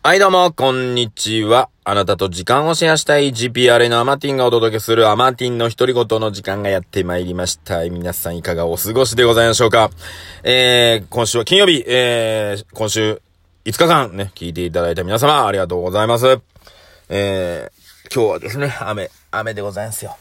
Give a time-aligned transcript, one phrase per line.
[0.00, 1.70] はいどうも、こんにちは。
[1.82, 7.82] あなたと時間をシェアしたい GPRA のアマティンがお届けするアマティンの独り言の時間がやってまいりました。
[7.90, 9.90] 皆さんいかがお過ごしでございましょうか
[10.44, 13.20] えー、今週は金曜日、えー、今週
[13.64, 16.38] 5日間ね、聞いていただいた皆様ありがとうございます。
[17.08, 20.16] えー、今日はですね、雨、雨でございますよ。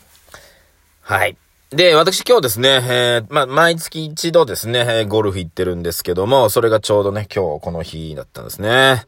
[1.01, 1.37] はい。
[1.69, 9.03] で、私今日ですね、えー、まあ、毎月一度ですね、ゴルフ行ってるんですけども、それがちょうどね、今日この日だったんですね。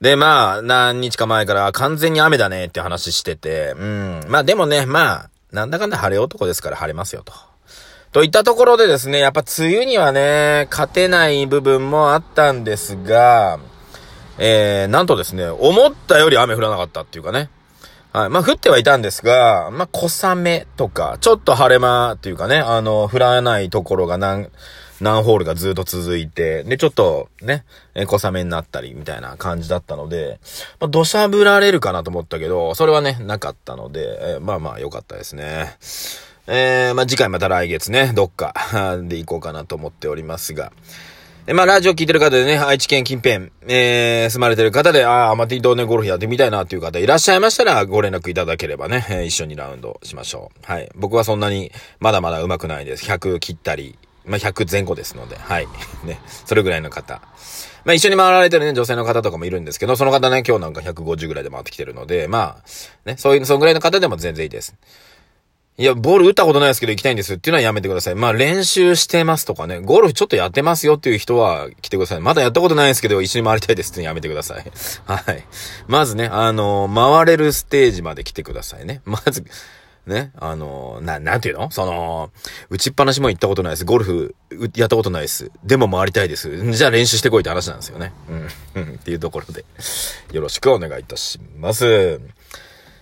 [0.00, 4.20] で、まあ、何日か前から完全に雨だねって話してて、うん。
[4.28, 7.32] まあでもね、まあ、なんだかんだ晴れ男ですから晴れますよと。
[8.12, 13.58] といったところでですね、やっぱ梅雨にはね、勝てない部分もあったんですが、
[14.38, 17.50] えー、なんとですね、思ったより雨降らなかったっていうかね。
[18.12, 18.30] はい。
[18.30, 24.50] まあ、降ってはいたんですが、まあ、小雨とか、ちょっと晴れ間っていうかね、あの、降らないところが何、
[25.00, 27.64] 何ホールがずっと続いて、で、ちょっとね、
[27.94, 30.40] え小雨になったりみたいな感じだったので、
[30.80, 35.76] まあ、土砂降られるかなと思ったけど、それはね、なかったので、えまあまあ良かったですね。
[36.46, 38.54] えー、まあ次回また来月ね、どっか
[39.04, 40.72] で行こうかなと思っておりますが、
[41.48, 50.66] えまあ、ラジオ聞いてる方でね、愛知県近辺、えー、住まれてる方で、ああ、アマティ同年ゴルフやってみたいなっていう方いらっしゃいましたら、ご連絡いただければね、えー一緒にラウンドしましょう。
[50.66, 50.90] はい。
[50.96, 53.06] 僕はそんなに、まだまだ上手くないです。
[53.06, 55.68] 100切ったり、まあ、100前後ですので、はい。
[56.04, 57.20] ね、それぐらいの方。
[57.84, 64.74] まあ、一緒に回られてるね、女性の方とかもいるんですけど、その方ね、今日なんか150ぐらいで回ってきてるので、まあ、ね、そういう、そのぐらいの方でも全然いいです。
[65.78, 68.14] いや、ボール打ったことないですけど行きたいんですっていうのはやめてください。
[68.14, 72.20] まあ練習してますとかね、ゴルフちょっとやってますよっていう人は来てください。
[72.20, 74.64] まだやったことないですけど一緒に回りたいですってやめてください。
[75.04, 75.44] はい。
[75.86, 79.02] まずね、あの回れるステージまで来てくださいね。
[79.04, 79.44] まず、
[80.06, 81.70] ね、あのな、なんていうの？
[81.70, 82.30] その、
[82.70, 83.84] 打ちっぱなしも行ったことないです。
[83.84, 84.34] ゴルフ、
[84.76, 85.50] やったことないです。
[85.64, 86.72] でも回りたいです。
[86.72, 88.12] じゃあ練習してこいって話なんですよね。
[88.28, 88.82] うん。
[88.82, 89.64] うんっていうところで、
[90.32, 92.20] よろしくお願いいたします。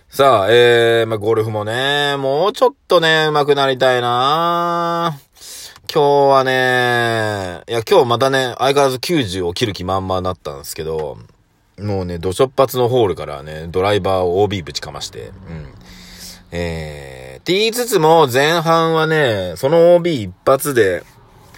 [0.09, 5.19] さあ、えー、まあ、ゴルフもね、もうちょっとね、上手くなりたいな
[5.93, 11.17] 今日はね、いや、今日またね、相変わらず90を切る気満々になったんですけど、
[11.77, 15.73] もうね、土直発のホールからね、ドライバーを OB ぶちかまして、うん。
[16.57, 21.03] えー、って言いつつも、前半はね、その OB 一発で、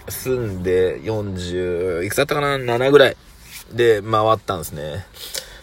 [0.08, 3.16] 済んで、40、いくつだったかな ?7 ぐらい
[3.72, 5.06] で回ったんですね。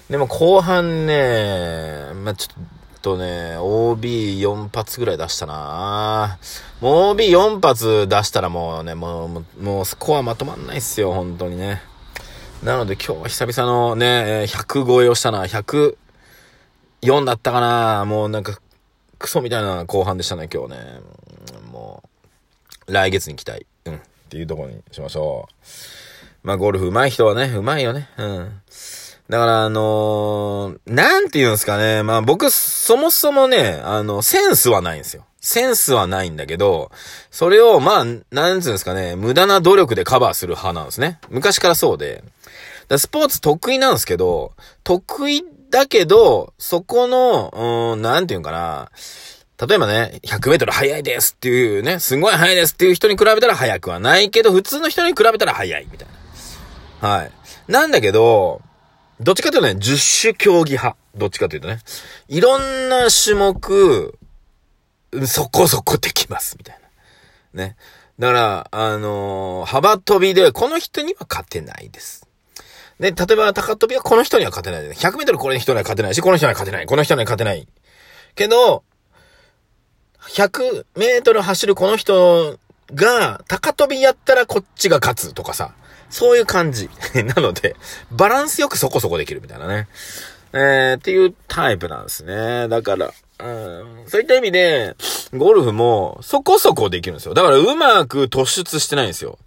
[0.10, 6.38] でも後半ね、まあ、ちょっとね、OB4 発ぐらい出したな
[6.80, 11.82] もう OB4 発出したらもうね、もう、もうもうスコアまとまんないっすよ、本当にね。
[12.64, 15.44] なので今日は久々のね、100超えをしたな。
[15.44, 15.96] 104
[17.26, 18.58] だったかなもうなんか、
[19.26, 20.78] クソみたいな後半でしたね、今日ね。
[21.72, 22.04] も
[22.88, 23.66] う、来月に期待。
[23.86, 23.96] うん。
[23.96, 24.00] っ
[24.30, 26.48] ていうとこにしましょう。
[26.48, 28.08] まあ、ゴルフ上手い人はね、上手いよね。
[28.18, 28.62] うん。
[29.28, 32.04] だから、あのーなんて言うんですかね。
[32.04, 35.26] まあ僕、そもそもね、あの、センスはないんですよ。
[35.42, 36.92] センスはないんだけど、
[37.32, 41.20] それを、まあ、なんて言うんですかね、無駄な努力でカバーする派なんですね。
[41.30, 42.24] 昔からそうで。
[42.98, 44.54] スポーツ得意なんですけど、
[44.84, 48.92] 得意だけど、そこの、うん、なんて言うかな。
[49.58, 56.08] 例えばね、100メートル速いですっていうね、すごい速いですっていう人に比べたら速くはないけど、普通の人に比べたら速いみたい
[57.02, 57.10] な。
[57.10, 57.32] はい。
[57.68, 58.62] なんだけど、
[59.22, 60.98] どっちかというとね、十種競技派。
[61.16, 61.80] どっちかというとね。
[62.28, 64.18] いろんな種目、
[65.26, 66.80] そこそこできます、みたい
[67.54, 67.64] な。
[67.66, 67.78] ね。
[68.20, 72.25] だから、あのー幅跳びで、この人には勝てないです。
[73.00, 74.90] で、例えば高跳びはこの人には勝てない。
[74.92, 76.86] 100メートルこの人には勝てないし、この人には勝てない。
[76.86, 77.68] この人には勝てない。
[78.36, 78.84] けど、
[80.30, 82.58] 100メートル走るこの人
[82.94, 85.74] が、高跳びやったらこっちが勝つとかさ。
[86.10, 86.90] そういう感じ。
[87.36, 87.76] なので、
[88.12, 89.88] バランスよくそこそこできるみたいなね。
[90.54, 92.70] えー、っていうタイプなんですね。
[92.70, 94.96] だから、うん、そういった意味で、
[95.34, 97.34] ゴルフもそこそこできるんですよ。
[97.34, 99.38] だからうまく突出してないんですよ。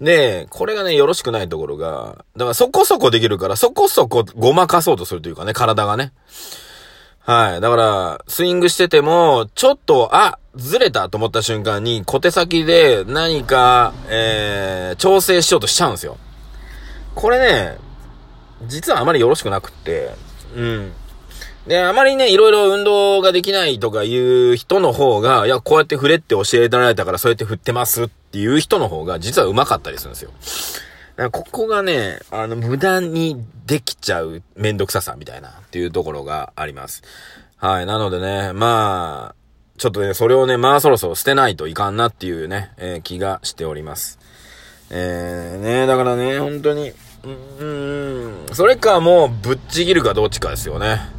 [0.00, 6.12] で、これがね、よろしくないところが、だからそこそこできるから、そこそこごまかそうとするというかね、体がね。
[7.20, 7.60] はい。
[7.60, 16.16] だから、スイングしてても、ちょっと、あ、ずれたと思った瞬間に、小手先で何か、えー、調整しようとしちゃうんですよ。
[17.14, 17.76] これね、
[18.66, 20.14] 実はあまりよろしくなくって、
[20.56, 20.92] うん。
[21.68, 31.30] で、あまりね、いろいろ運動ができないとかいう人の方が、いや、こうやって振れって教えられたからそうやって振ってますっていう人の方が、実は上手かったりするんですよ。
[31.30, 37.02] ここがね、あの、無駄にできちゃうめんどくささみたいなっていうところがあります。
[37.58, 37.86] はい。
[37.86, 39.34] なのでね、まあ、
[39.76, 44.18] ちょっとね、それをね、まあそろそろ捨てないといかんなっていうね、えー気がしております。
[44.90, 46.92] えー、ね、だからね、本当に、
[47.24, 51.17] うん、それかもうぶっちぎるかどっちかですよね。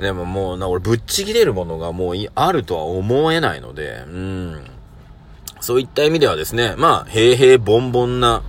[0.00, 4.64] でももうな、俺ぶっちぎれるものがもうあるとは思えないので、うん。
[5.60, 8.42] そういった意味ではですね、まあ、平平凡凡な、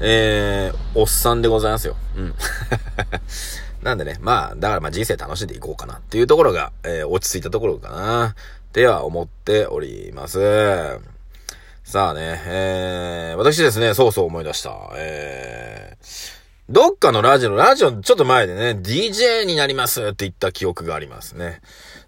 [0.00, 1.96] えー、おっさんでございますよ。
[2.16, 2.34] うん。
[3.82, 8.34] なんでね、まあ、だからまあ人生楽しんでいこうかなっていうところが、えー、落ち着いたところかな、っ
[8.72, 10.38] ては思っております。
[11.82, 14.76] さあね、えー、私ですね、そうそう思い出した。
[14.94, 16.37] えー、
[16.70, 21.62] どっかのラジオ、ラジオちょっと前でね、DJ になりますって言った記憶がありますね。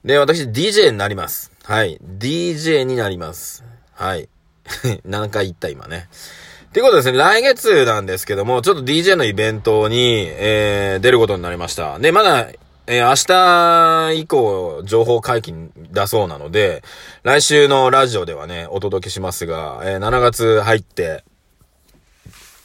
[0.04, 1.50] で、私 DJ になります。
[1.64, 1.98] はい。
[2.02, 3.64] DJ になります。
[3.94, 4.28] はい。
[5.06, 6.10] 何回言った今ね。
[6.68, 11.98] っていうことですね、来月なんですけども、ちょっと DJ のイベントに、えー、出ることになりました。
[11.98, 12.48] で、まだ、
[12.86, 16.84] えー、明日以降、情報解禁だそうなので、
[17.22, 21.24] 来週のラジオではね、お届けしますが、えー、7月入って、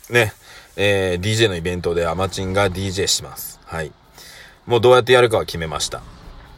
[0.09, 0.33] ね、
[0.77, 3.60] えー、DJ のイベントでアマチンが DJ します。
[3.66, 3.92] はい。
[4.66, 6.01] もうどうやってやるかは決めました。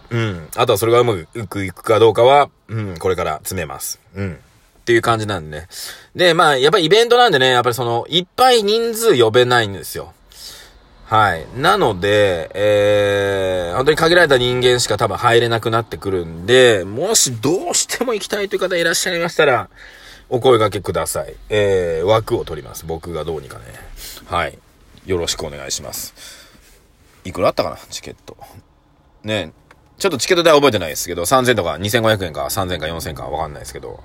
[0.10, 0.48] うん。
[0.56, 1.16] あとはそれがうま
[1.48, 4.00] くいくかどうかは、うん、これから詰めます。
[4.16, 4.34] うん。
[4.34, 5.68] っていう感じなんでね。
[6.16, 10.14] で、まあ、やっぱりイベントなんでね、やっぱりその、いっぱい人数呼べないんですよ。
[11.08, 11.46] はい。
[11.58, 19.70] なので、えー、本当に限られた人間しか多分入れなくなってくるんで、もしどうしても行きたいという方いらっしゃいましたら、
[20.30, 21.36] お声掛けください。
[21.50, 22.86] えー、枠を取ります。
[22.86, 23.66] 僕がどうにかね。
[24.26, 24.60] はい。
[25.06, 26.14] よろしくお願いします。
[27.24, 27.78] いくらあったかな？
[27.90, 28.36] チケット。
[29.24, 29.52] ね
[29.98, 34.00] ちょっとチケット代覚えてないですけど、3000とか2500円か3000か4000かわかんないですけど、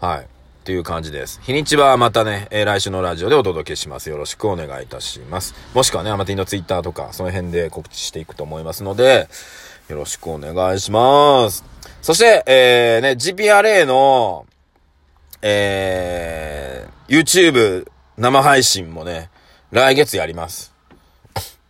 [0.00, 0.20] はい。
[0.20, 1.40] っていう感じです。
[1.42, 4.08] 日にちはまたね、えー、来週のラジオでお届けします。
[4.08, 5.54] よろしくお願いいたします。
[5.74, 9.28] もしくはね、アマティのツイッターとか、その辺で告知していくと思いますので、
[9.88, 11.64] よろしくお願いします。
[12.02, 14.46] そして、えー、ね、GPRA の、
[15.42, 19.30] えー、YouTube 生配信もね、
[19.70, 20.74] 来月やります。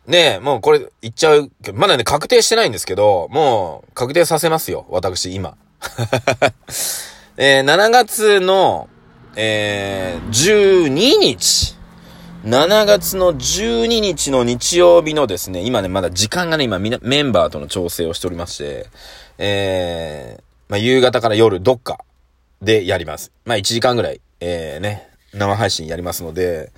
[0.06, 5.56] ねえ、もうこれ言っちゃうけど、まだね、確定してないんですけど、もう確定させますよ、私、今。
[7.36, 8.88] えー、7月の、
[9.36, 10.88] えー、12
[11.18, 11.76] 日。
[12.44, 18.86] 7月の12日の日曜日のですね、今ね、まだ時間がね、今みなメンバーとの調整をしておりまして、
[19.36, 21.98] えー、まあ、夕方から夜どっか
[22.62, 23.32] でやります。
[23.44, 26.70] まあ、1時間ぐらい、えー、ね、生配信やりますので、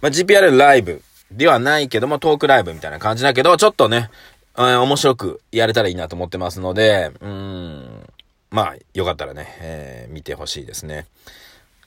[0.00, 4.10] まあ、GPR ライブではないけども、トークライブみたいな感じだけど、ちょっとね、
[4.56, 8.06] えー、面白くやれたらいいなと思ってますので、うん、
[8.50, 11.06] まあ、よかったらね、えー、見てほしいですね。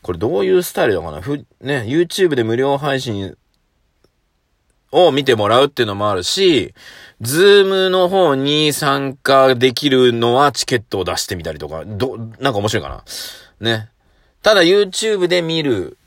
[0.02, 1.22] これどういうスタイルだかな？
[1.22, 3.38] ふ、ね、YouTube で無料配信
[4.92, 6.74] を見てもらうっていうのもあるし、
[7.22, 13.04] Zoom の方に参加できるのはチケットを出してみたりとか、ど、なんか面白いかな？
[13.60, 13.90] ね。
[14.42, 15.98] ただ YouTube で見る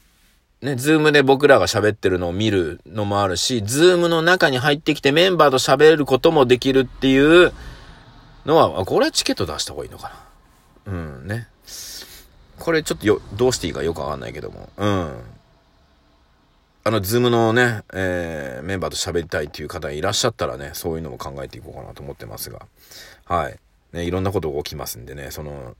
[0.60, 7.16] ね、 Zoom で僕らが喋ってるのを見るのもあるし、 Zoom の中に入ってきてメンバーと喋ることもできるってい
[7.46, 7.52] う
[8.44, 10.12] のは、これはチケット出した方がいいのか
[10.86, 10.92] な？
[10.92, 11.46] うんね。
[12.58, 14.69] これちょっとよ、どうしていいかよくわかんないけども。
[14.76, 15.20] うん。
[16.84, 22.66] あの、ズームのね、えー、メンバーと喋りたいっていう方いらっしゃったらね、そういうのも考えていこうかなと思ってますが。
[23.26, 23.58] はい。
[23.92, 25.75] ね、いろんなことが起きますんでね、その、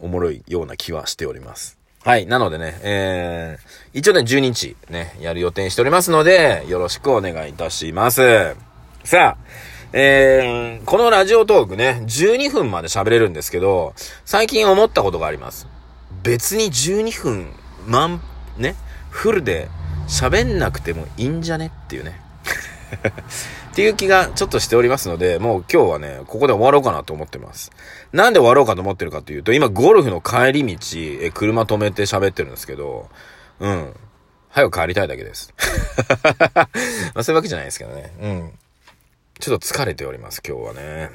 [0.00, 1.78] おもろいような気はしております。
[2.04, 2.26] はい。
[2.26, 8.56] なのでね、えー、一応ね、12日ね、やる予定しておりますので、よろしくお願いいたします。
[9.04, 15.68] さあ、えー、このラジオトークね、12分まで喋れるんですけど、最近思ったことがあります。
[16.24, 17.52] 別に12分、
[17.86, 18.20] 満、
[18.56, 18.74] ね、
[19.10, 19.68] フルで
[20.08, 21.72] 喋んなくてもいいんじゃね？
[21.84, 22.20] っていうね。
[23.72, 27.70] っていう気がちょっとしておりますので、もう今日はね、ここで終わろうかなと思ってます。
[28.12, 33.08] なんで終わろうかと思ってるかというと、今ゴルフの帰り道、え、車止めて喋ってるんですけど、
[33.60, 33.94] うん。
[34.50, 35.54] 早く帰りたいだけです。
[37.14, 38.12] まあそういうわけじゃないですけどね。
[38.20, 38.58] うん。
[39.40, 41.10] ちょっと疲れております、今日はね。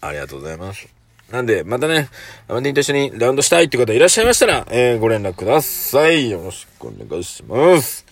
[0.00, 0.99] ありがとうございます。
[1.30, 2.08] なんで、またね、
[2.48, 6.28] アマディンと一緒にラウンドしたいって方いらっしゃいましたら、えー、ご連絡ください。
[6.28, 8.04] よろしくお願いします。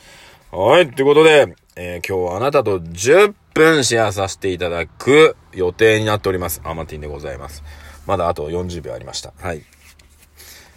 [0.53, 6.61] はい、ということで、えー、今日はあなたと10分シェアさせていただく予定になっております。
[6.65, 7.65] アマティンでございます。
[8.07, 9.33] まだあと40秒ありました。
[9.37, 9.63] はい。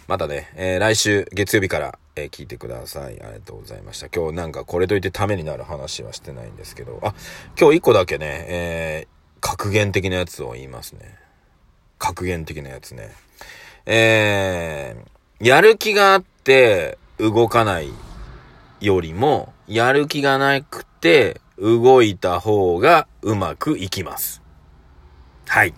[0.08, 3.22] またね、えー、来週月曜日から、えー、聞いてください。
[3.22, 4.08] ありがとうございました。
[4.08, 7.14] 今日なんかこれといってためになる話はしてないんですけど、あ、
[7.56, 9.08] 今日1個だけね、え、
[9.40, 11.21] 格言的なやつを言いますね。
[12.02, 13.12] 格言的なやつね。
[13.86, 17.92] えー、やる気があって動かない
[18.80, 24.42] よりも、やる気がなくて、動いた方がうまくいきます。
[25.46, 25.68] はい。
[25.68, 25.72] っ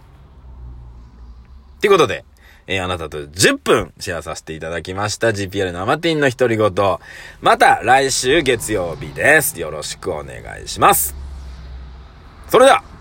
[1.80, 2.24] てことで、
[2.66, 6.72] えー、あなたと10分シェアさせていただきました GPL のアマティンの独り言。
[7.42, 9.60] また来週月曜日です。
[9.60, 11.14] よろしくお願いします。
[12.48, 12.93] それでは